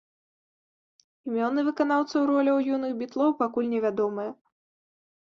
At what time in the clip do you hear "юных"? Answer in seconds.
2.75-2.91